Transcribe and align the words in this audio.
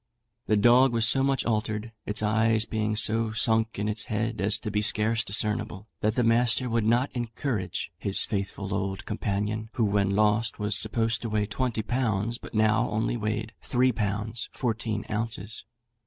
The 0.47 0.57
dog 0.57 0.93
was 0.93 1.07
so 1.07 1.21
much 1.21 1.45
altered, 1.45 1.91
its 2.07 2.23
eyes 2.23 2.65
being 2.65 2.95
so 2.95 3.33
sunk 3.33 3.77
in 3.77 3.87
its 3.87 4.05
head 4.05 4.41
as 4.41 4.57
to 4.57 4.71
be 4.71 4.81
scarce 4.81 5.23
discernible, 5.23 5.85
that 5.99 6.15
the 6.15 6.23
master 6.23 6.67
would 6.71 6.85
not 6.85 7.11
encourage 7.13 7.91
his 7.99 8.23
faithful 8.23 8.73
old 8.73 9.05
companion, 9.05 9.69
who 9.73 9.85
when 9.85 10.09
lost 10.15 10.57
was 10.57 10.75
supposed 10.75 11.21
to 11.21 11.29
weigh 11.29 11.45
twenty 11.45 11.83
pounds, 11.83 12.39
but 12.39 12.55
now 12.55 12.89
only 12.89 13.15
weighed 13.15 13.53
three 13.61 13.91
pounds 13.91 14.49
fourteen 14.53 15.05
ounces. 15.07 15.65